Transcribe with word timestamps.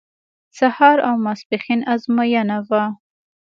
سهار 0.57 0.97
او 1.07 1.15
ماسپښین 1.25 1.79
ازموینه 1.93 2.57
وه. 2.69 2.83